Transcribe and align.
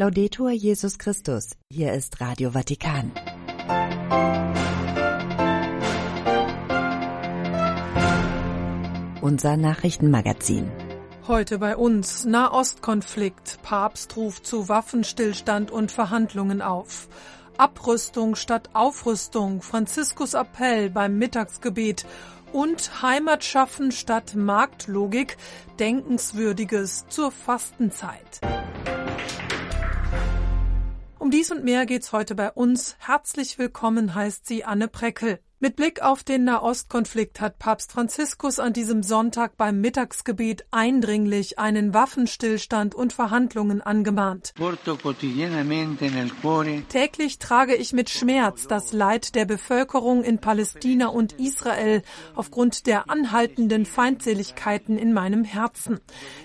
Laudetur 0.00 0.50
Jesus 0.50 0.98
Christus. 0.98 1.58
Hier 1.70 1.92
ist 1.92 2.22
Radio 2.22 2.52
Vatikan. 2.52 3.12
Unser 9.20 9.58
Nachrichtenmagazin. 9.58 10.70
Heute 11.28 11.58
bei 11.58 11.76
uns 11.76 12.24
Nahostkonflikt. 12.24 13.60
Papst 13.62 14.16
ruft 14.16 14.46
zu 14.46 14.70
Waffenstillstand 14.70 15.70
und 15.70 15.92
Verhandlungen 15.92 16.62
auf. 16.62 17.10
Abrüstung 17.58 18.36
statt 18.36 18.70
Aufrüstung. 18.72 19.60
Franziskus 19.60 20.32
Appell 20.32 20.88
beim 20.88 21.18
Mittagsgebet 21.18 22.06
und 22.54 23.02
Heimat 23.02 23.44
schaffen 23.44 23.92
statt 23.92 24.34
Marktlogik, 24.34 25.36
Denkenswürdiges 25.78 27.04
zur 27.08 27.30
Fastenzeit. 27.30 28.40
Um 31.30 31.36
dies 31.36 31.52
und 31.52 31.62
mehr 31.62 31.86
geht's 31.86 32.10
heute 32.10 32.34
bei 32.34 32.50
uns. 32.50 32.96
Herzlich 32.98 33.56
willkommen 33.56 34.16
heißt 34.16 34.48
sie 34.48 34.64
Anne 34.64 34.88
Preckel. 34.88 35.38
Mit 35.62 35.76
Blick 35.76 36.00
auf 36.00 36.24
den 36.24 36.44
Nahostkonflikt 36.44 37.42
hat 37.42 37.58
Papst 37.58 37.92
Franziskus 37.92 38.58
an 38.58 38.72
diesem 38.72 39.02
Sonntag 39.02 39.58
beim 39.58 39.82
Mittagsgebet 39.82 40.64
eindringlich 40.70 41.58
einen 41.58 41.92
Waffenstillstand 41.92 42.94
und 42.94 43.12
Verhandlungen 43.12 43.82
angemahnt. 43.82 44.54
Täglich 46.88 47.38
trage 47.38 47.74
ich 47.74 47.92
mit 47.92 48.08
Schmerz 48.08 48.68
das 48.68 48.94
Leid 48.94 49.34
der 49.34 49.44
Bevölkerung 49.44 50.24
in 50.24 50.38
Palästina 50.38 51.08
und 51.08 51.34
Israel 51.34 52.00
aufgrund 52.34 52.86
der 52.86 53.10
anhaltenden 53.10 53.84
Feindseligkeiten 53.84 54.96
in 54.96 55.12
meinem 55.12 55.44
Herzen. 55.44 56.00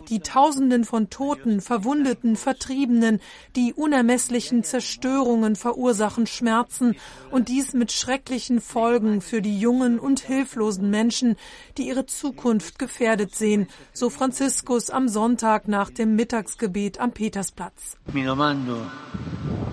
Die 0.09 0.19
Tausenden 0.19 0.83
von 0.83 1.09
Toten, 1.09 1.61
Verwundeten, 1.61 2.35
Vertriebenen, 2.35 3.21
die 3.55 3.73
unermesslichen 3.73 4.65
Zerstörungen 4.65 5.55
verursachen 5.55 6.27
Schmerzen 6.27 6.97
und 7.31 7.47
dies 7.47 7.71
mit 7.71 7.93
schrecklichen 7.93 8.59
Folgen 8.59 9.04
Sorgen 9.05 9.21
für 9.21 9.41
die 9.41 9.59
jungen 9.59 9.99
und 9.99 10.19
hilflosen 10.19 10.89
Menschen, 10.89 11.35
die 11.77 11.87
ihre 11.87 12.05
Zukunft 12.07 12.79
gefährdet 12.79 13.35
sehen, 13.35 13.67
so 13.93 14.09
Franziskus 14.09 14.89
am 14.89 15.07
Sonntag 15.07 15.67
nach 15.67 15.91
dem 15.91 16.15
Mittagsgebet 16.15 16.99
am 16.99 17.11
Petersplatz. 17.11 17.97
Mi 18.13 18.23
domando, 18.23 18.77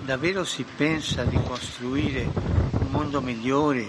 davvero 0.05 0.43
si 0.43 0.63
pensa 0.77 1.25
di 1.25 1.37
costruire 1.37 2.27
un 2.79 2.91
mondo 2.91 3.21
migliore 3.21 3.85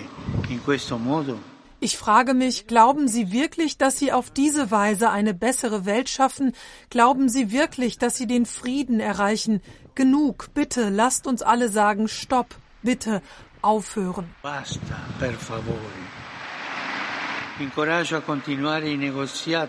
in 0.49 0.63
questo 0.65 0.99
modo? 0.99 1.39
Ich 1.81 1.99
frage 1.99 2.33
mich, 2.33 2.67
glauben 2.67 3.09
Sie 3.09 3.31
wirklich, 3.31 3.77
dass 3.77 3.99
Sie 3.99 4.13
auf 4.13 4.31
diese 4.31 4.71
Weise 4.71 5.11
eine 5.11 5.35
bessere 5.35 5.85
Welt 5.85 6.09
schaffen? 6.09 6.53
Glauben 6.89 7.29
Sie 7.29 7.53
wirklich, 7.53 7.99
dass 7.99 8.17
Sie 8.17 8.27
den 8.27 8.47
Frieden 8.47 9.01
erreichen? 9.01 9.61
Genug, 9.95 10.49
bitte, 10.55 10.89
lasst 10.89 11.27
uns 11.27 11.43
alle 11.43 11.69
sagen, 11.69 12.09
stopp, 12.09 12.55
bitte, 12.83 13.21
aufhören. 13.65 14.27
Basta, 14.43 14.97
per 15.19 15.33
favore. 15.33 16.14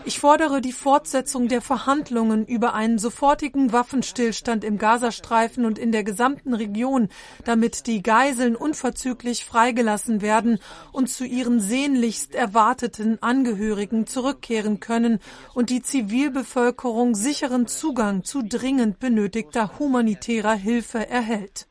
Ich 0.05 0.19
fordere 0.19 0.61
die 0.61 0.71
Fortsetzung 0.71 1.47
der 1.47 1.61
Verhandlungen 1.61 2.45
über 2.47 2.73
einen 2.73 2.97
sofortigen 2.97 3.73
Waffenstillstand 3.73 4.63
im 4.63 4.79
Gazastreifen 4.79 5.65
und 5.65 5.77
in 5.77 5.91
der 5.91 6.03
gesamten 6.03 6.55
Region, 6.55 7.09
damit 7.43 7.85
die 7.85 8.01
Geiseln 8.01 8.55
unverzüglich 8.55 9.45
freigelassen 9.45 10.21
werden 10.21 10.57
und 10.93 11.09
zu 11.09 11.25
ihren 11.25 11.59
sehnlichst 11.59 12.33
erwarteten 12.33 13.21
Angehörigen 13.21 14.07
zurückkehren 14.07 14.79
können 14.79 15.19
und 15.53 15.69
die 15.69 15.83
Zivilbevölkerung 15.83 17.13
sicheren 17.13 17.67
Zugang 17.67 18.23
zu 18.23 18.41
dringend 18.41 18.97
benötigter 18.97 19.77
humanitärer 19.77 20.55
Hilfe 20.55 21.07
erhält. 21.07 21.67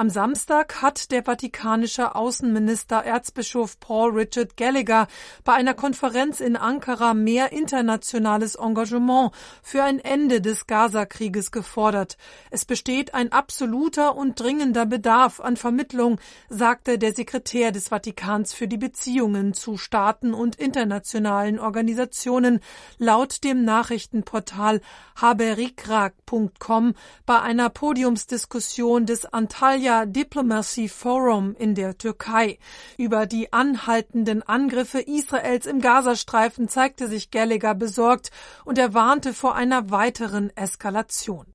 Am 0.00 0.08
Samstag 0.08 0.80
hat 0.80 1.10
der 1.10 1.26
vatikanische 1.26 2.14
Außenminister 2.14 3.04
Erzbischof 3.04 3.78
Paul 3.80 4.12
Richard 4.12 4.56
Gallagher 4.56 5.08
bei 5.44 5.52
einer 5.52 5.74
Konferenz 5.74 6.40
in 6.40 6.56
Ankara 6.56 7.12
mehr 7.12 7.52
internationales 7.52 8.54
Engagement 8.54 9.32
für 9.62 9.82
ein 9.82 9.98
Ende 9.98 10.40
des 10.40 10.66
Gaza-Krieges 10.66 11.52
gefordert. 11.52 12.16
Es 12.50 12.64
besteht 12.64 13.12
ein 13.12 13.30
absoluter 13.30 14.16
und 14.16 14.40
dringender 14.40 14.86
Bedarf 14.86 15.38
an 15.38 15.58
Vermittlung, 15.58 16.18
sagte 16.48 16.96
der 16.96 17.12
Sekretär 17.12 17.70
des 17.70 17.88
Vatikans 17.88 18.54
für 18.54 18.68
die 18.68 18.78
Beziehungen 18.78 19.52
zu 19.52 19.76
Staaten 19.76 20.32
und 20.32 20.56
internationalen 20.56 21.58
Organisationen 21.58 22.60
laut 22.96 23.44
dem 23.44 23.66
Nachrichtenportal 23.66 24.80
haberikrak.com 25.20 26.94
bei 27.26 27.42
einer 27.42 27.68
Podiumsdiskussion 27.68 29.04
des 29.04 29.26
Antalya 29.26 29.89
Antalya 29.90 30.06
Diplomacy 30.06 30.88
Forum 30.88 31.56
in 31.58 31.74
der 31.74 31.98
Türkei. 31.98 32.58
Über 32.96 33.26
die 33.26 33.52
anhaltenden 33.52 34.42
Angriffe 34.42 35.00
Israels 35.00 35.66
im 35.66 35.80
Gazastreifen 35.80 36.68
zeigte 36.68 37.08
sich 37.08 37.32
Gallagher 37.32 37.74
besorgt 37.74 38.30
und 38.64 38.78
er 38.78 38.94
warnte 38.94 39.34
vor 39.34 39.56
einer 39.56 39.90
weiteren 39.90 40.56
Eskalation. 40.56 41.46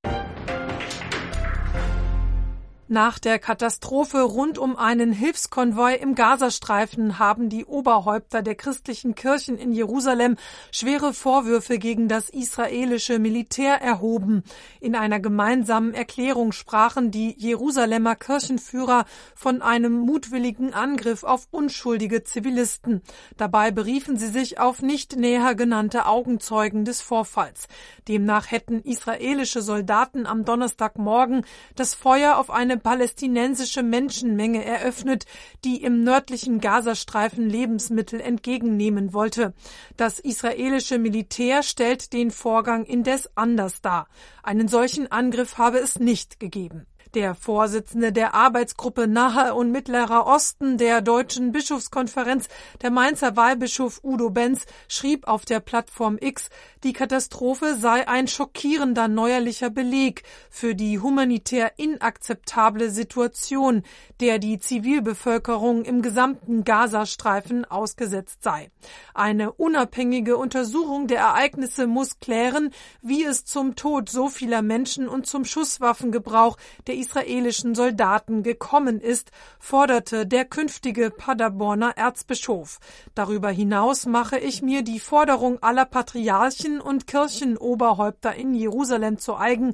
Nach 2.88 3.18
der 3.18 3.40
Katastrophe 3.40 4.22
rund 4.22 4.60
um 4.60 4.78
einen 4.78 5.12
Hilfskonvoi 5.12 5.96
im 5.96 6.14
Gazastreifen 6.14 7.18
haben 7.18 7.50
die 7.50 7.66
Oberhäupter 7.66 8.44
der 8.44 8.54
christlichen 8.54 9.16
Kirchen 9.16 9.58
in 9.58 9.72
Jerusalem 9.72 10.38
schwere 10.72 11.12
Vorwürfe 11.12 11.80
gegen 11.80 12.08
das 12.08 12.30
israelische 12.30 13.18
Militär 13.18 13.82
erhoben. 13.82 14.44
In 14.82 14.96
einer 14.96 15.20
gemeinsamen 15.20 15.96
Erklärung 15.96 16.52
sprachen 16.52 17.10
die 17.10 17.34
Jerusalemer 17.40 18.16
Kirchenführer 18.16 19.06
von 19.34 19.64
einem 19.64 20.02
mutwilligen 20.02 20.72
Angriff 20.76 21.24
auf 21.24 21.48
unschuldige 21.50 22.24
Zivilisten. 22.24 23.02
Dabei 23.36 23.72
beriefen 23.72 24.16
sie 24.18 24.28
sich 24.28 24.60
auf 24.60 24.84
nicht 24.84 25.16
näher 25.16 25.56
genannte 25.56 26.06
Augenzeugen 26.06 26.86
des 26.86 27.02
Vorfalls. 27.02 27.68
Demnach 28.08 28.52
hätten 28.52 28.82
israelische 28.82 29.64
Soldaten 29.64 30.28
am 30.28 30.46
Donnerstagmorgen 30.46 31.48
das 31.76 31.96
Feuer 31.96 32.38
auf 32.38 32.52
eine 32.52 32.75
eine 32.76 32.82
palästinensische 32.82 33.84
Menschenmenge 33.84 34.66
eröffnet, 34.66 35.26
die 35.64 35.82
im 35.82 36.04
nördlichen 36.04 36.60
Gazastreifen 36.60 37.50
Lebensmittel 37.50 38.20
entgegennehmen 38.20 39.14
wollte. 39.14 39.54
Das 39.96 40.20
israelische 40.20 40.98
Militär 40.98 41.64
stellt 41.64 42.12
den 42.12 42.32
Vorgang 42.32 42.84
indes 42.84 43.30
anders 43.36 43.82
dar. 43.82 44.08
Einen 44.44 44.68
solchen 44.68 45.10
Angriff 45.10 45.58
habe 45.58 45.80
es 45.80 46.00
nicht 46.00 46.40
gegeben. 46.40 46.86
Der 47.16 47.34
Vorsitzende 47.34 48.12
der 48.12 48.34
Arbeitsgruppe 48.34 49.08
Nahe 49.08 49.54
und 49.54 49.72
Mittlerer 49.72 50.28
Osten 50.28 50.78
der 50.78 51.02
Deutschen 51.02 51.54
Bischofskonferenz, 51.54 52.50
der 52.82 52.92
Mainzer 52.92 53.38
Weihbischof 53.38 54.02
Udo 54.04 54.32
Benz, 54.32 54.66
schrieb 54.90 55.26
auf 55.26 55.46
der 55.46 55.62
Plattform 55.62 56.18
X, 56.20 56.50
die 56.84 56.92
Katastrophe 56.92 57.78
sei 57.78 58.06
ein 58.10 58.28
schockierender 58.28 59.08
neuerlicher 59.08 59.70
Beleg 59.70 60.24
für 60.50 60.76
die 60.76 61.00
humanitär 61.00 61.80
inakzeptable 61.80 62.90
Situation, 62.90 63.84
der 64.20 64.38
die 64.38 64.60
Zivilbevölkerung 64.60 65.86
im 65.86 66.02
gesamten 66.02 66.66
Gazastreifen 66.66 67.64
ausgesetzt 67.64 68.44
sei. 68.44 68.72
Eine 69.14 69.54
unabhängige 69.54 70.36
Untersuchung 70.36 71.08
der 71.08 71.20
Ereignisse 71.20 71.88
muss 71.88 72.20
klären, 72.20 72.72
wie 73.02 73.24
es 73.24 73.46
zum 73.46 73.78
Tod 73.78 74.10
so 74.10 74.28
vieler 74.28 74.62
Menschen 74.62 75.08
und 75.08 75.28
zum 75.28 75.46
Schusswaffengebrauch 75.46 76.58
der 76.88 77.05
israelischen 77.06 77.76
Soldaten 77.76 78.42
gekommen 78.42 79.00
ist, 79.00 79.32
forderte 79.60 80.26
der 80.26 80.44
künftige 80.44 81.12
Paderborner 81.12 81.98
Erzbischof. 81.98 82.80
Darüber 83.14 83.50
hinaus 83.50 84.08
mache 84.08 84.40
ich 84.40 84.64
mir 84.64 84.82
die 84.82 85.00
Forderung 85.00 85.62
aller 85.62 85.86
Patriarchen 85.86 86.82
und 86.82 87.06
Kirchenoberhäupter 87.06 88.34
in 88.34 88.56
Jerusalem 88.56 89.20
zu 89.20 89.38
eigen, 89.38 89.74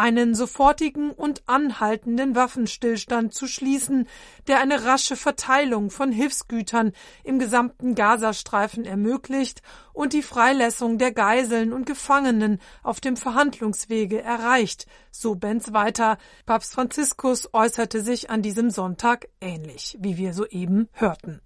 einen 0.00 0.34
sofortigen 0.34 1.10
und 1.10 1.42
anhaltenden 1.46 2.34
Waffenstillstand 2.34 3.34
zu 3.34 3.46
schließen, 3.46 4.08
der 4.48 4.58
eine 4.58 4.86
rasche 4.86 5.14
Verteilung 5.14 5.90
von 5.90 6.10
Hilfsgütern 6.10 6.92
im 7.22 7.38
gesamten 7.38 7.94
Gazastreifen 7.94 8.86
ermöglicht 8.86 9.60
und 9.92 10.14
die 10.14 10.22
Freilassung 10.22 10.96
der 10.96 11.12
Geiseln 11.12 11.74
und 11.74 11.84
Gefangenen 11.84 12.60
auf 12.82 13.00
dem 13.00 13.18
Verhandlungswege 13.18 14.22
erreicht, 14.22 14.86
so 15.10 15.34
Benz 15.34 15.74
weiter. 15.74 16.16
Papst 16.46 16.72
Franziskus 16.72 17.52
äußerte 17.52 18.00
sich 18.00 18.30
an 18.30 18.40
diesem 18.40 18.70
Sonntag 18.70 19.28
ähnlich, 19.42 19.98
wie 20.00 20.16
wir 20.16 20.32
soeben 20.32 20.88
hörten. 20.92 21.42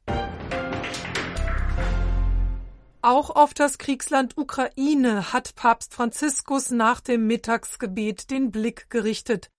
Auch 3.05 3.29
auf 3.29 3.53
das 3.53 3.77
Kriegsland 3.77 4.39
Ukraine 4.39 5.35
hat 5.35 5.56
Papst 5.56 5.93
Franziskus 5.93 6.71
nach 6.71 7.03
dem 7.03 7.27
Mittagsgebet 7.27 8.31
den 8.31 8.51
Blick 8.51 8.89
gerichtet. 8.89 9.51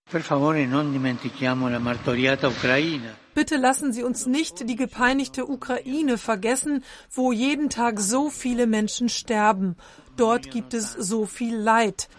Bitte 3.35 3.57
lassen 3.57 3.93
Sie 3.93 4.01
uns 4.01 4.25
nicht 4.25 4.67
die 4.67 4.75
gepeinigte 4.75 5.47
Ukraine 5.47 6.17
vergessen, 6.17 6.83
wo 7.11 7.31
jeden 7.31 7.69
Tag 7.69 7.99
so 7.99 8.31
viele 8.31 8.65
Menschen 8.65 9.09
sterben. 9.09 9.75
Dort 10.17 10.49
gibt 10.49 10.73
es 10.73 10.93
so 10.93 11.27
viel 11.27 11.55
Leid. 11.55 12.09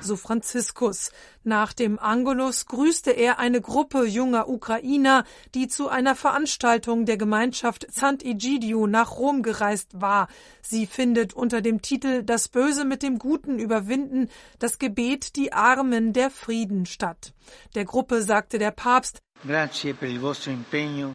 So 0.00 0.16
Franziskus. 0.16 1.10
Nach 1.44 1.72
dem 1.72 1.98
Angelus 1.98 2.66
grüßte 2.66 3.10
er 3.10 3.38
eine 3.38 3.60
Gruppe 3.60 4.04
junger 4.04 4.48
Ukrainer, 4.48 5.24
die 5.54 5.66
zu 5.68 5.88
einer 5.88 6.14
Veranstaltung 6.14 7.04
der 7.04 7.16
Gemeinschaft 7.16 7.88
Sant'Egidio 7.90 8.86
nach 8.86 9.16
Rom 9.18 9.42
gereist 9.42 10.00
war. 10.00 10.28
Sie 10.62 10.86
findet 10.86 11.34
unter 11.34 11.60
dem 11.60 11.82
Titel 11.82 12.22
Das 12.22 12.48
Böse 12.48 12.84
mit 12.84 13.02
dem 13.02 13.18
Guten 13.18 13.58
überwinden 13.58 14.28
das 14.58 14.78
Gebet 14.78 15.36
Die 15.36 15.52
Armen 15.52 16.12
der 16.12 16.30
Frieden 16.30 16.86
statt. 16.86 17.32
Der 17.74 17.84
Gruppe 17.84 18.22
sagte 18.22 18.58
der 18.58 18.70
Papst, 18.70 19.22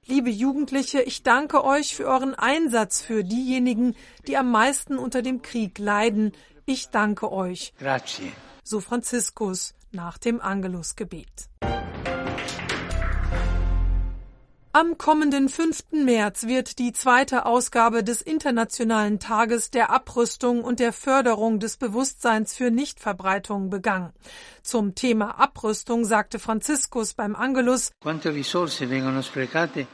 Liebe 0.08 0.30
Jugendliche, 0.30 1.02
ich 1.02 1.24
danke 1.24 1.64
euch 1.66 1.96
für 1.96 2.06
euren 2.06 2.34
Einsatz 2.36 3.02
für 3.02 3.24
diejenigen, 3.24 3.96
die 4.28 4.38
am 4.38 4.50
meisten 4.50 4.98
unter 4.98 5.22
dem 5.22 5.42
Krieg 5.42 5.78
leiden. 5.78 6.32
Ich 6.66 6.88
danke 6.90 7.32
euch. 7.32 7.74
Grazie. 7.78 8.32
So 8.66 8.80
Franziskus 8.80 9.74
nach 9.92 10.18
dem 10.18 10.40
Angelusgebet. 10.40 11.50
Am 14.76 14.98
kommenden 14.98 15.50
5. 15.50 15.84
März 15.92 16.48
wird 16.48 16.80
die 16.80 16.94
zweite 16.94 17.46
Ausgabe 17.46 18.04
des 18.04 18.24
Internationalen 18.24 19.20
Tages 19.20 19.70
der 19.70 19.92
Abrüstung 19.92 20.64
und 20.64 20.80
der 20.80 20.92
Förderung 20.94 21.60
des 21.60 21.78
Bewusstseins 21.78 22.56
für 22.56 22.72
Nichtverbreitung 22.72 23.70
begangen. 23.70 24.14
Zum 24.64 24.96
Thema 24.96 25.40
Abrüstung 25.40 26.06
sagte 26.06 26.40
Franziskus 26.40 27.14
beim 27.14 27.36
Angelus, 27.36 27.92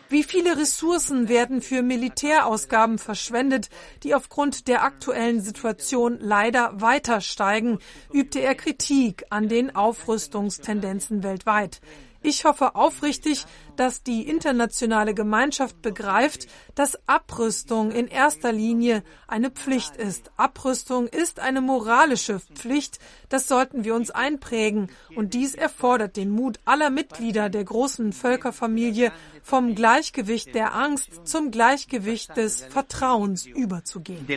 wie 0.10 0.24
viele 0.24 0.58
Ressourcen 0.58 1.28
werden 1.28 1.62
für 1.62 1.82
Militärausgaben 1.82 3.00
verschwendet, 3.00 3.70
die 4.04 4.16
aufgrund 4.16 4.70
der 4.70 4.84
aktuellen 4.84 5.42
Situation 5.42 6.20
leider 6.22 6.80
weiter 6.80 7.20
steigen, 7.20 7.80
übte 8.14 8.40
er 8.40 8.56
Kritik 8.56 9.25
an 9.30 9.50
den 9.50 9.75
Aufrüstungstendenzen 9.75 11.22
weltweit. 11.22 11.82
Ich 12.21 12.44
hoffe 12.44 12.75
aufrichtig, 12.75 13.45
dass 13.77 14.04
die 14.04 14.27
internationale 14.27 15.13
Gemeinschaft 15.13 15.81
begreift, 15.81 16.48
dass 16.75 17.00
Abrüstung 17.07 17.92
in 17.92 18.07
erster 18.07 18.51
Linie 18.51 19.04
eine 19.27 19.50
Pflicht 19.50 19.95
ist. 19.95 20.31
Abrüstung 20.36 21.07
ist 21.07 21.39
eine 21.39 21.62
moralische 21.62 22.42
Pflicht, 22.42 23.00
das 23.30 23.48
sollten 23.48 23.86
wir 23.86 23.95
uns 23.95 24.12
einprägen, 24.12 24.89
und 25.16 25.33
dies 25.33 25.56
erfordert 25.56 26.18
den 26.18 26.30
Mut 26.30 26.60
aller 26.66 26.89
Mitglieder 26.89 27.50
der 27.50 27.63
großen 27.63 28.12
Völkerfamilie, 28.12 29.13
vom 29.42 29.74
Gleichgewicht 29.74 30.54
der 30.54 30.75
Angst 30.75 31.25
zum 31.25 31.51
Gleichgewicht 31.51 32.36
des 32.36 32.63
Vertrauens 32.63 33.45
überzugehen. 33.45 34.27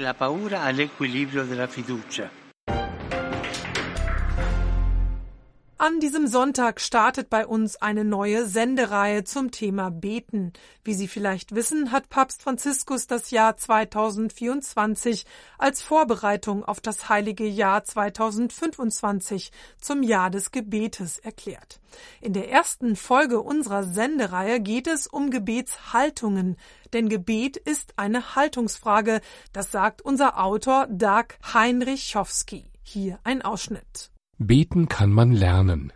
An 5.82 5.99
diesem 5.99 6.29
Sonntag 6.29 6.81
startet 6.81 7.29
bei 7.29 7.44
uns 7.44 7.75
eine 7.75 8.05
neue 8.05 8.46
Sendereihe 8.46 9.25
zum 9.25 9.50
Thema 9.50 9.90
Beten. 9.90 10.52
Wie 10.84 10.94
Sie 10.94 11.08
vielleicht 11.08 11.56
wissen, 11.56 11.90
hat 11.90 12.08
Papst 12.08 12.40
Franziskus 12.40 13.08
das 13.08 13.32
Jahr 13.32 13.56
2024 13.56 15.26
als 15.58 15.82
Vorbereitung 15.82 16.64
auf 16.64 16.81
das 16.81 17.08
heilige 17.08 17.46
Jahr 17.46 17.82
2025 17.82 19.50
zum 19.81 20.05
Jahr 20.05 20.31
des 20.31 20.52
Gebetes 20.52 21.19
erklärt. 21.19 21.81
In 22.20 22.32
der 22.32 22.49
ersten 22.49 22.94
Folge 22.94 23.40
unserer 23.40 23.82
Sendereihe 23.82 24.61
geht 24.61 24.87
es 24.87 25.08
um 25.08 25.31
Gebetshaltungen, 25.31 26.58
denn 26.93 27.08
Gebet 27.08 27.56
ist 27.56 27.94
eine 27.96 28.37
Haltungsfrage, 28.37 29.20
das 29.52 29.73
sagt 29.73 30.00
unser 30.00 30.40
Autor 30.40 30.87
Doug 30.87 31.35
Heinrichowski. 31.52 32.70
Hier 32.85 33.19
ein 33.25 33.43
Ausschnitt. 33.43 34.12
Beten 34.38 34.88
kann 34.88 35.12
man 35.12 35.32
lernen. 35.32 35.93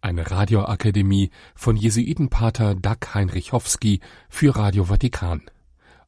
Eine 0.00 0.30
Radioakademie 0.30 1.30
von 1.54 1.76
Jesuitenpater 1.76 2.74
Dag 2.74 3.14
Heinrichowski 3.14 4.00
für 4.28 4.54
Radio 4.54 4.84
Vatikan. 4.84 5.50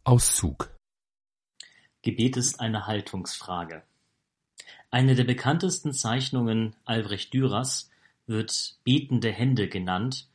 Auszug. 0.04 0.70
Gebet 2.02 2.36
ist 2.36 2.60
eine 2.60 2.86
Haltungsfrage. 2.86 3.82
Eine 4.90 5.14
der 5.14 5.24
bekanntesten 5.24 5.92
Zeichnungen 5.92 6.76
Albrecht 6.84 7.32
Dürers 7.34 7.90
wird 8.26 8.78
betende 8.84 9.32
Hände 9.32 9.68
genannt 9.68 10.28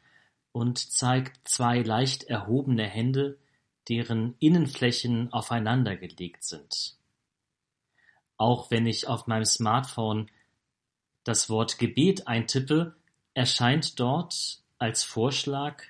und 0.52 0.80
zeigt 0.80 1.48
zwei 1.48 1.82
leicht 1.82 2.24
erhobene 2.24 2.88
Hände, 2.88 3.38
deren 3.88 4.36
Innenflächen 4.40 5.32
aufeinander 5.32 5.96
gelegt 5.96 6.44
sind. 6.44 6.98
Auch 8.36 8.72
wenn 8.72 8.86
ich 8.86 9.08
auf 9.08 9.28
meinem 9.28 9.46
Smartphone 9.46 10.30
das 11.26 11.50
Wort 11.50 11.80
Gebet 11.80 12.28
eintippe, 12.28 12.96
erscheint 13.34 14.00
dort 14.00 14.62
als 14.78 15.04
Vorschlag 15.04 15.84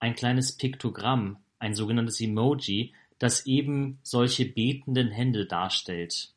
ein 0.00 0.14
kleines 0.14 0.52
Piktogramm, 0.52 1.38
ein 1.58 1.74
sogenanntes 1.74 2.20
Emoji, 2.20 2.92
das 3.18 3.46
eben 3.46 3.98
solche 4.02 4.44
betenden 4.46 5.10
Hände 5.10 5.46
darstellt. 5.46 6.34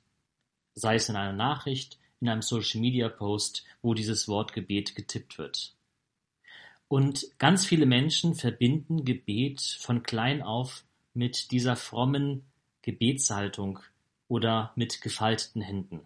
Sei 0.76 0.96
es 0.96 1.10
in 1.10 1.16
einer 1.16 1.34
Nachricht, 1.34 1.98
in 2.22 2.30
einem 2.30 2.42
Social 2.42 2.80
Media 2.80 3.10
Post, 3.10 3.66
wo 3.82 3.94
dieses 3.94 4.28
Wort 4.28 4.54
Gebet 4.54 4.96
getippt 4.96 5.38
wird. 5.38 5.76
Und 6.88 7.28
ganz 7.40 7.66
viele 7.66 7.86
Menschen 7.86 8.36
verbinden 8.36 9.06
Gebet 9.06 9.62
von 9.80 10.04
klein 10.04 10.44
auf 10.44 10.86
mit 11.14 11.52
dieser 11.52 11.76
frommen 11.76 12.46
Gebetshaltung 12.84 13.80
oder 14.28 14.72
mit 14.76 15.02
gefalteten 15.02 15.62
Händen. 15.62 16.06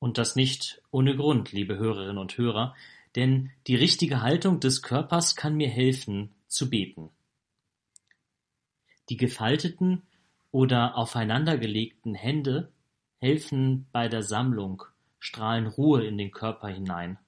Und 0.00 0.18
das 0.18 0.34
nicht 0.34 0.82
ohne 0.90 1.14
Grund, 1.14 1.52
liebe 1.52 1.76
Hörerinnen 1.76 2.18
und 2.18 2.36
Hörer, 2.36 2.74
denn 3.14 3.50
die 3.66 3.76
richtige 3.76 4.22
Haltung 4.22 4.58
des 4.58 4.82
Körpers 4.82 5.36
kann 5.36 5.54
mir 5.54 5.68
helfen, 5.68 6.34
zu 6.48 6.68
beten. 6.68 7.10
Die 9.08 9.16
gefalteten 9.16 10.02
oder 10.50 10.96
aufeinandergelegten 10.96 12.14
Hände 12.14 12.72
helfen 13.18 13.86
bei 13.92 14.08
der 14.08 14.22
Sammlung, 14.22 14.82
strahlen 15.18 15.66
Ruhe 15.66 16.06
in 16.06 16.16
den 16.16 16.30
Körper 16.30 16.68
hinein. 16.68 17.18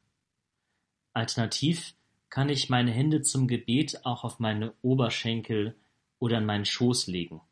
Alternativ 1.12 1.94
kann 2.30 2.48
ich 2.48 2.70
meine 2.70 2.90
Hände 2.90 3.20
zum 3.20 3.46
Gebet 3.46 4.06
auch 4.06 4.24
auf 4.24 4.38
meine 4.38 4.72
Oberschenkel 4.80 5.76
oder 6.18 6.38
in 6.38 6.46
meinen 6.46 6.64
Schoß 6.64 7.06
legen. 7.06 7.42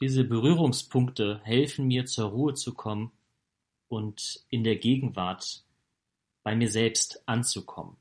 Diese 0.00 0.22
Berührungspunkte 0.22 1.40
helfen 1.42 1.88
mir 1.88 2.06
zur 2.06 2.28
Ruhe 2.30 2.54
zu 2.54 2.74
kommen 2.74 3.10
und 3.88 4.44
in 4.48 4.64
der 4.64 4.76
Gegenwart 4.76 5.64
bei 6.42 6.54
mir 6.54 6.70
selbst 6.70 7.22
anzukommen. 7.26 7.96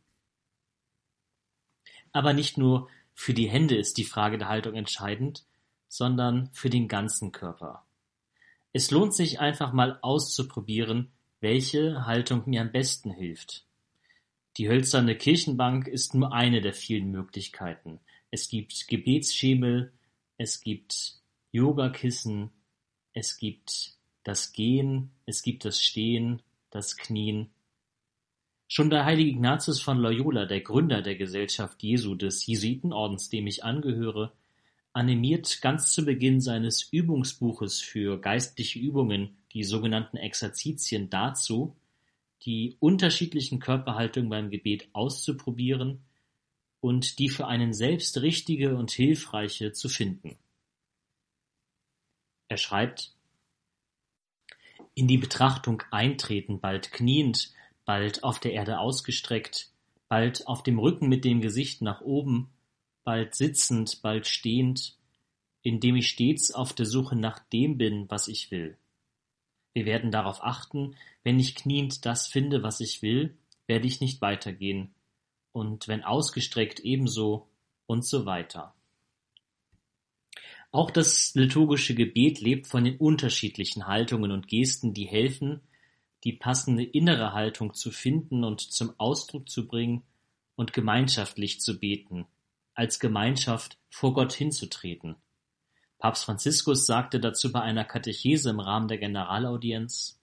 Aber 2.12 2.34
nicht 2.34 2.58
nur 2.58 2.90
für 3.14 3.34
die 3.34 3.50
Hände 3.50 3.76
ist 3.76 3.98
die 3.98 4.04
Frage 4.04 4.38
der 4.38 4.50
Haltung 4.50 4.76
entscheidend, 4.76 5.46
sondern 5.88 6.50
für 6.52 6.70
den 6.70 6.88
ganzen 6.88 7.32
Körper. 7.32 7.86
Es 8.74 8.92
lohnt 8.92 9.14
sich 9.14 9.40
einfach 9.40 9.72
mal 9.72 10.00
auszuprobieren, 10.02 11.12
welche 11.40 12.06
Haltung 12.06 12.44
mir 12.46 12.62
am 12.62 12.72
besten 12.72 13.12
hilft. 13.12 13.66
Die 14.58 14.68
hölzerne 14.68 15.16
Kirchenbank 15.18 15.88
ist 15.88 16.14
nur 16.14 16.34
eine 16.34 16.62
der 16.62 16.74
vielen 16.74 17.12
Möglichkeiten. 17.12 18.00
Es 18.32 18.50
gibt 18.50 18.88
Gebetsschemel, 18.88 19.94
es 20.38 20.60
gibt 20.62 21.20
Yogakissen, 21.52 22.52
es 23.14 23.38
gibt 23.38 23.96
das 24.24 24.52
Gehen, 24.52 25.12
es 25.26 25.42
gibt 25.42 25.66
das 25.66 25.82
Stehen, 25.82 26.42
das 26.70 26.98
Knien. 26.98 27.50
Schon 28.68 28.90
der 28.90 29.06
heilige 29.06 29.32
Ignatius 29.32 29.82
von 29.82 29.98
Loyola, 29.98 30.46
der 30.46 30.62
Gründer 30.62 31.02
der 31.02 31.16
Gesellschaft 31.16 31.82
Jesu 31.84 32.16
des 32.16 32.46
Jesuitenordens, 32.46 33.30
dem 33.30 33.48
ich 33.48 33.64
angehöre, 33.64 34.34
animiert 34.94 35.62
ganz 35.62 35.92
zu 35.92 36.06
Beginn 36.06 36.42
seines 36.42 36.84
Übungsbuches 36.92 37.82
für 37.82 38.20
geistliche 38.20 38.80
Übungen, 38.80 39.38
die 39.54 39.64
sogenannten 39.64 40.18
Exerzitien, 40.18 41.10
dazu, 41.10 41.76
die 42.44 42.78
unterschiedlichen 42.80 43.60
Körperhaltungen 43.60 44.30
beim 44.30 44.50
Gebet 44.50 44.88
auszuprobieren 44.94 46.04
und 46.80 47.20
die 47.20 47.30
für 47.30 47.48
einen 47.48 47.74
selbst 47.74 48.22
richtige 48.22 48.76
und 48.76 48.92
hilfreiche 48.92 49.74
zu 49.74 49.90
finden. 49.90 50.38
Er 52.48 52.58
schreibt, 52.58 53.15
in 54.96 55.08
die 55.08 55.18
Betrachtung 55.18 55.84
eintreten, 55.92 56.60
bald 56.60 56.92
kniend, 56.92 57.54
bald 57.84 58.24
auf 58.24 58.40
der 58.40 58.54
Erde 58.54 58.80
ausgestreckt, 58.80 59.70
bald 60.08 60.48
auf 60.48 60.64
dem 60.64 60.80
Rücken 60.80 61.10
mit 61.10 61.26
dem 61.26 61.42
Gesicht 61.42 61.82
nach 61.82 62.02
oben, 62.02 62.50
bald 63.04 63.36
sitzend, 63.36 64.02
bald 64.02 64.26
stehend, 64.26 64.98
indem 65.62 65.98
ich 65.98 66.08
stets 66.08 66.52
auf 66.52 66.74
der 66.74 66.86
Suche 66.86 67.16
nach 67.16 67.40
dem 67.40 67.78
bin, 67.78 68.10
was 68.10 68.28
ich 68.28 68.52
will. 68.52 68.78
Wir 69.74 69.86
werden 69.86 70.12
darauf 70.12 70.42
achten, 70.44 70.96
wenn 71.24 71.40
ich 71.40 71.56
kniend 71.56 72.06
das 72.06 72.28
finde, 72.28 72.64
was 72.64 72.80
ich 72.80 73.02
will, 73.02 73.38
werde 73.68 73.88
ich 73.88 74.00
nicht 74.00 74.22
weitergehen, 74.22 74.94
und 75.52 75.88
wenn 75.88 76.04
ausgestreckt 76.04 76.80
ebenso 76.80 77.48
und 77.86 78.06
so 78.06 78.26
weiter. 78.26 78.74
Auch 80.76 80.92
das 80.92 81.34
liturgische 81.36 81.96
Gebet 81.96 82.42
lebt 82.42 82.68
von 82.68 82.84
den 82.84 82.98
unterschiedlichen 82.98 83.88
Haltungen 83.88 84.32
und 84.34 84.50
Gesten, 84.50 84.94
die 84.94 85.06
helfen, 85.06 85.62
die 86.26 86.34
passende 86.34 86.84
innere 86.84 87.32
Haltung 87.32 87.74
zu 87.74 87.92
finden 87.92 88.44
und 88.44 88.60
zum 88.60 88.94
Ausdruck 88.98 89.48
zu 89.48 89.70
bringen 89.70 90.04
und 90.58 90.74
gemeinschaftlich 90.74 91.62
zu 91.62 91.80
beten, 91.80 92.26
als 92.74 93.00
Gemeinschaft 93.00 93.78
vor 93.90 94.14
Gott 94.14 94.34
hinzutreten. 94.34 95.16
Papst 95.98 96.26
Franziskus 96.26 96.86
sagte 96.86 97.22
dazu 97.22 97.54
bei 97.54 97.62
einer 97.62 97.86
Katechese 97.86 98.50
im 98.50 98.60
Rahmen 98.60 98.90
der 98.90 98.98
Generalaudienz, 98.98 100.20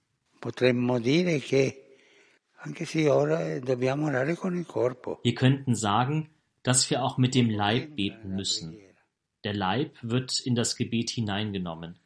wir 5.22 5.34
könnten 5.34 5.74
sagen, 5.74 6.28
dass 6.62 6.90
wir 6.90 7.02
auch 7.02 7.16
mit 7.16 7.34
dem 7.34 7.48
Leib 7.48 7.96
beten 7.96 8.34
müssen. 8.34 8.76
Der 9.44 9.54
Leib 9.54 9.96
wird 10.02 10.40
in 10.40 10.54
das 10.54 10.76
Gebet 10.76 11.10
hineingenommen. 11.10 11.98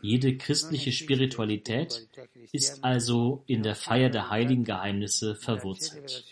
Jede 0.00 0.38
christliche 0.38 0.90
Spiritualität 0.90 2.08
ist 2.52 2.82
also 2.82 3.44
in 3.46 3.62
der 3.62 3.74
Feier 3.74 4.08
der 4.08 4.30
heiligen 4.30 4.64
Geheimnisse 4.64 5.34
verwurzelt. 5.34 6.24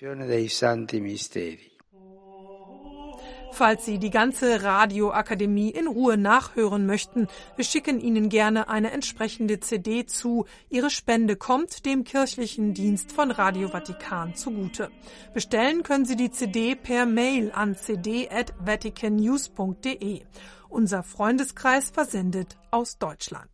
Falls 3.53 3.85
Sie 3.85 3.99
die 3.99 4.09
ganze 4.09 4.63
Radioakademie 4.63 5.69
in 5.69 5.87
Ruhe 5.87 6.17
nachhören 6.17 6.87
möchten, 6.87 7.29
wir 7.55 7.67
schicken 7.67 8.01
Ihnen 8.01 8.31
gerne 8.31 8.71
eine 8.71 8.93
entsprechende 8.93 9.61
CD 9.61 10.07
zu. 10.07 10.47
Ihre 10.71 10.89
Spende 10.89 11.37
kommt 11.37 11.85
dem 11.85 12.05
kirchlichen 12.05 12.73
Dienst 12.73 13.13
von 13.13 13.31
Radio 13.31 13.69
Vatikan 13.69 14.35
zugute. 14.35 14.91
Bestellen 15.35 15.83
können 15.83 16.07
Sie 16.07 16.17
die 16.17 16.31
CD 16.31 16.75
per 16.75 17.05
Mail 17.05 17.53
an 17.53 17.77
cd@vaticannews.de. 17.77 20.23
Unser 20.71 21.03
Freundeskreis 21.03 21.91
versendet 21.91 22.57
aus 22.71 22.97
Deutschland. 22.97 23.52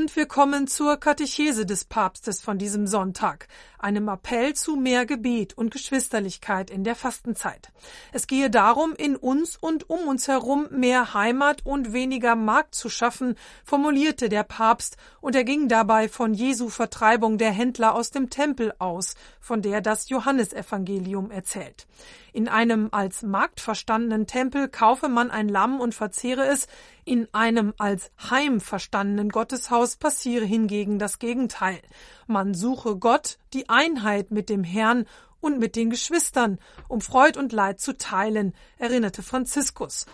Und 0.00 0.16
wir 0.16 0.24
kommen 0.24 0.66
zur 0.66 0.96
Katechese 0.96 1.66
des 1.66 1.84
Papstes 1.84 2.40
von 2.40 2.56
diesem 2.56 2.86
Sonntag, 2.86 3.48
einem 3.78 4.08
Appell 4.08 4.54
zu 4.54 4.76
mehr 4.76 5.04
Gebet 5.04 5.52
und 5.58 5.70
Geschwisterlichkeit 5.70 6.70
in 6.70 6.84
der 6.84 6.94
Fastenzeit. 6.94 7.68
Es 8.10 8.26
gehe 8.26 8.48
darum, 8.48 8.94
in 8.96 9.14
uns 9.14 9.58
und 9.58 9.90
um 9.90 10.08
uns 10.08 10.26
herum 10.26 10.68
mehr 10.70 11.12
Heimat 11.12 11.66
und 11.66 11.92
weniger 11.92 12.34
Markt 12.34 12.74
zu 12.74 12.88
schaffen, 12.88 13.36
formulierte 13.62 14.30
der 14.30 14.42
Papst, 14.42 14.96
und 15.20 15.36
er 15.36 15.44
ging 15.44 15.68
dabei 15.68 16.08
von 16.08 16.32
Jesu 16.32 16.70
Vertreibung 16.70 17.36
der 17.36 17.50
Händler 17.50 17.94
aus 17.94 18.10
dem 18.10 18.30
Tempel 18.30 18.72
aus, 18.78 19.16
von 19.38 19.60
der 19.60 19.82
das 19.82 20.08
Johannesevangelium 20.08 21.30
erzählt. 21.30 21.86
In 22.32 22.48
einem 22.48 22.88
als 22.92 23.22
Markt 23.22 23.60
verstandenen 23.60 24.26
Tempel 24.26 24.68
kaufe 24.68 25.08
man 25.08 25.30
ein 25.30 25.48
Lamm 25.48 25.80
und 25.80 25.94
verzehre 25.94 26.46
es, 26.46 26.66
in 27.04 27.26
einem 27.32 27.74
als 27.78 28.10
Heim 28.30 28.60
verstandenen 28.60 29.30
Gotteshaus 29.30 29.96
passiere 29.96 30.44
hingegen 30.44 30.98
das 30.98 31.18
Gegenteil. 31.18 31.80
Man 32.26 32.54
suche 32.54 32.96
Gott, 32.96 33.38
die 33.52 33.68
Einheit 33.68 34.30
mit 34.30 34.48
dem 34.48 34.64
Herrn 34.64 35.06
und 35.40 35.58
mit 35.58 35.76
den 35.76 35.90
Geschwistern, 35.90 36.58
um 36.88 37.00
Freud 37.00 37.38
und 37.38 37.52
Leid 37.52 37.80
zu 37.80 37.96
teilen, 37.96 38.54
erinnerte 38.78 39.22
Franziskus. 39.22 40.06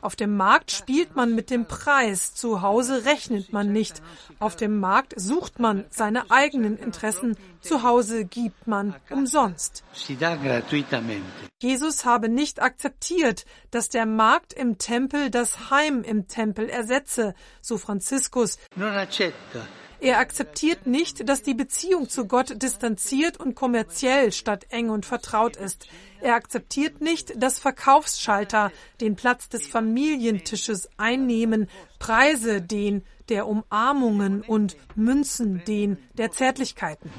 Auf 0.00 0.16
dem 0.16 0.36
Markt 0.36 0.70
spielt 0.70 1.16
man 1.16 1.34
mit 1.34 1.50
dem 1.50 1.66
Preis, 1.66 2.34
zu 2.34 2.62
Hause 2.62 3.04
rechnet 3.04 3.52
man 3.52 3.72
nicht. 3.72 4.02
Auf 4.38 4.56
dem 4.56 4.80
Markt 4.80 5.14
sucht 5.16 5.58
man 5.58 5.84
seine 5.90 6.30
eigenen 6.30 6.78
Interessen, 6.78 7.36
zu 7.60 7.82
Hause 7.82 8.24
gibt 8.24 8.66
man 8.66 8.94
umsonst. 9.10 9.84
Jesus 11.60 12.04
habe 12.04 12.28
nicht 12.28 12.62
akzeptiert, 12.62 13.44
dass 13.70 13.90
der 13.90 14.06
Markt 14.06 14.52
im 14.54 14.78
Tempel 14.78 15.30
das 15.30 15.70
Heim 15.70 16.02
im 16.02 16.26
Tempel 16.26 16.68
ersetze, 16.70 17.34
so 17.60 17.76
Franziskus. 17.76 18.58
Er 20.00 20.18
akzeptiert 20.18 20.86
nicht, 20.86 21.28
dass 21.28 21.42
die 21.42 21.54
Beziehung 21.54 22.08
zu 22.08 22.26
Gott 22.26 22.62
distanziert 22.62 23.38
und 23.38 23.54
kommerziell 23.54 24.32
statt 24.32 24.66
eng 24.70 24.88
und 24.88 25.04
vertraut 25.04 25.56
ist. 25.56 25.88
Er 26.22 26.34
akzeptiert 26.34 27.00
nicht, 27.00 27.42
dass 27.42 27.58
Verkaufsschalter 27.58 28.72
den 29.00 29.14
Platz 29.14 29.48
des 29.48 29.66
Familientisches 29.66 30.88
einnehmen, 30.96 31.68
Preise 31.98 32.62
den 32.62 33.04
der 33.28 33.46
Umarmungen 33.46 34.42
und 34.42 34.76
Münzen 34.96 35.62
den 35.66 35.98
der 36.14 36.32
Zärtlichkeiten. 36.32 37.10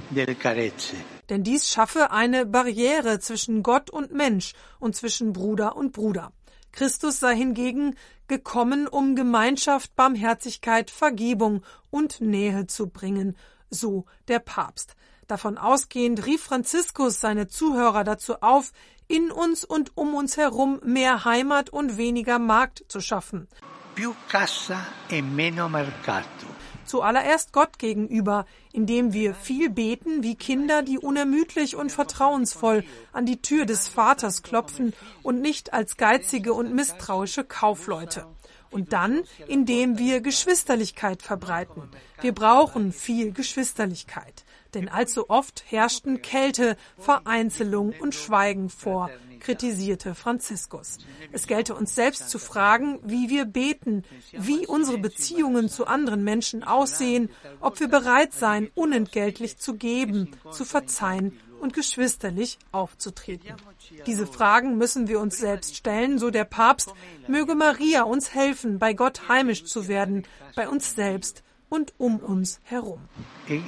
Denn 1.30 1.44
dies 1.44 1.70
schaffe 1.70 2.12
eine 2.12 2.46
Barriere 2.46 3.20
zwischen 3.20 3.64
Gott 3.64 3.90
und 3.90 4.12
Mensch 4.12 4.54
und 4.80 4.96
zwischen 4.96 5.34
Bruder 5.34 5.76
und 5.78 5.94
Bruder. 5.94 6.34
Christus 6.72 7.20
sei 7.20 7.36
hingegen 7.36 7.96
gekommen, 8.32 8.88
um 8.88 9.16
Gemeinschaft, 9.16 9.94
Barmherzigkeit, 9.98 10.90
Vergebung 10.90 11.64
und 11.90 12.22
Nähe 12.22 12.66
zu 12.66 12.88
bringen, 12.88 13.36
so 13.70 14.06
der 14.30 14.40
Papst. 14.40 14.96
Davon 15.28 15.58
ausgehend 15.58 16.26
rief 16.26 16.42
Franziskus 16.42 17.20
seine 17.20 17.50
Zuhörer 17.50 18.06
dazu 18.06 18.42
auf, 18.42 18.72
in 19.10 19.32
uns 19.32 19.66
und 19.66 19.98
um 19.98 20.16
uns 20.16 20.38
herum 20.38 20.80
mehr 20.84 21.26
Heimat 21.26 21.70
und 21.70 21.98
weniger 21.98 22.40
Markt 22.40 22.86
zu 22.88 23.02
schaffen. 23.02 23.50
Zuallererst 26.92 27.54
Gott 27.54 27.80
gegenüber, 27.80 28.46
indem 28.74 29.14
wir 29.14 29.34
viel 29.34 29.70
beten 29.70 30.24
wie 30.24 30.36
Kinder, 30.36 30.84
die 30.84 31.00
unermüdlich 31.00 31.78
und 31.78 31.90
vertrauensvoll 31.90 32.84
an 33.14 33.26
die 33.26 33.42
Tür 33.42 33.66
des 33.66 33.88
Vaters 33.88 34.44
klopfen 34.44 34.94
und 35.24 35.40
nicht 35.40 35.72
als 35.72 35.96
geizige 35.96 36.54
und 36.54 36.74
misstrauische 36.74 37.46
Kaufleute. 37.46 38.26
Und 38.72 38.92
dann, 38.92 39.24
indem 39.48 39.98
wir 39.98 40.20
Geschwisterlichkeit 40.20 41.22
verbreiten. 41.22 41.84
Wir 42.20 42.34
brauchen 42.34 42.92
viel 42.92 43.32
Geschwisterlichkeit. 43.32 44.44
Denn 44.74 44.90
allzu 44.90 45.30
oft 45.30 45.64
herrschten 45.68 46.22
Kälte, 46.22 46.78
Vereinzelung 46.98 47.94
und 48.00 48.16
Schweigen 48.16 48.70
vor 48.70 49.10
kritisierte 49.42 50.16
Franziskus. 50.16 51.00
Es 51.32 51.48
gelte 51.48 51.76
uns 51.76 51.96
selbst 51.96 52.30
zu 52.30 52.40
fragen, 52.40 53.00
wie 53.04 53.30
wir 53.30 53.46
beten, 53.46 54.04
wie 54.32 54.68
unsere 54.68 54.98
Beziehungen 54.98 55.68
zu 55.68 55.88
anderen 55.88 56.24
Menschen 56.24 56.64
aussehen, 56.64 57.30
ob 57.60 57.80
wir 57.80 57.88
bereit 57.88 58.34
seien, 58.34 58.70
unentgeltlich 58.76 59.58
zu 59.58 59.76
geben, 59.76 60.32
zu 60.52 60.64
verzeihen 60.64 61.40
und 61.60 61.74
geschwisterlich 61.74 62.58
aufzutreten. 62.72 63.56
Diese 64.06 64.26
Fragen 64.28 64.78
müssen 64.78 65.08
wir 65.08 65.20
uns 65.20 65.38
selbst 65.38 65.76
stellen, 65.76 66.18
so 66.18 66.30
der 66.30 66.46
Papst, 66.46 66.94
möge 67.28 67.56
Maria 67.56 68.04
uns 68.04 68.34
helfen, 68.34 68.80
bei 68.80 68.94
Gott 68.94 69.28
heimisch 69.28 69.66
zu 69.66 69.88
werden, 69.88 70.24
bei 70.56 70.68
uns 70.68 70.96
selbst 70.96 71.44
und 71.72 71.94
um 71.98 72.18
uns 72.18 72.60
herum. 72.64 73.00
E 73.48 73.62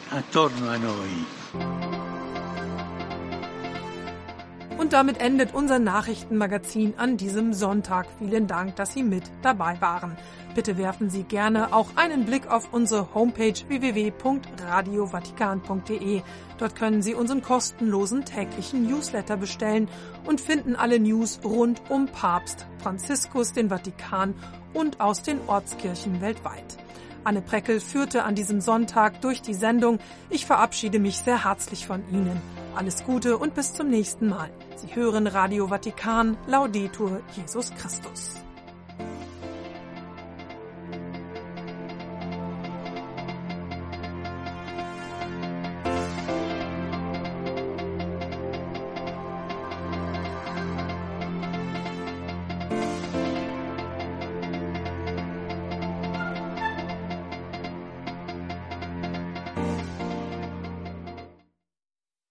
und 4.78 4.92
damit 4.92 5.22
endet 5.22 5.54
unser 5.54 5.80
Nachrichtenmagazin 5.80 6.96
an 6.98 7.16
diesem 7.16 7.54
Sonntag. 7.54 8.08
Vielen 8.20 8.48
Dank, 8.48 8.76
dass 8.76 8.94
Sie 8.94 9.04
mit 9.04 9.24
dabei 9.42 9.80
waren. 9.80 10.18
Bitte 10.56 10.78
werfen 10.78 11.10
Sie 11.10 11.24
gerne 11.24 11.74
auch 11.74 11.96
einen 11.96 12.26
Blick 12.26 12.52
auf 12.52 12.74
unsere 12.74 13.14
Homepage 13.14 13.54
www.radiovatikan.de. 13.70 16.22
Dort 16.58 16.76
können 16.76 17.02
Sie 17.02 17.14
unseren 17.14 17.42
kostenlosen 17.42 18.26
täglichen 18.26 18.86
Newsletter 18.86 19.38
bestellen 19.38 19.88
und 20.26 20.42
finden 20.42 20.76
alle 20.76 21.00
News 21.00 21.40
rund 21.46 21.82
um 21.90 22.08
Papst 22.08 22.68
Franziskus, 22.80 23.54
den 23.54 23.70
Vatikan 23.70 24.36
und 24.74 25.00
aus 25.00 25.24
den 25.24 25.40
Ortskirchen 25.48 26.20
weltweit. 26.20 26.78
Anne 27.24 27.42
Preckel 27.42 27.80
führte 27.80 28.24
an 28.24 28.36
diesem 28.36 28.62
Sonntag 28.62 29.22
durch 29.22 29.42
die 29.42 29.54
Sendung. 29.54 30.00
Ich 30.30 30.46
verabschiede 30.46 31.00
mich 31.00 31.18
sehr 31.18 31.44
herzlich 31.44 31.88
von 31.88 32.04
Ihnen. 32.12 32.42
Alles 32.76 33.04
Gute 33.04 33.38
und 33.38 33.54
bis 33.56 33.74
zum 33.74 33.90
nächsten 33.90 34.30
Mal. 34.30 34.50
Sie 34.76 34.96
hören 34.96 35.28
Radio 35.28 35.68
Vatikan, 35.68 36.38
Laudetur 36.48 37.22
Jesus 37.36 37.74
Christus. 37.76 38.44